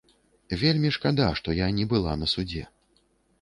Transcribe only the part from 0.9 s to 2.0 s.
шкада, што я не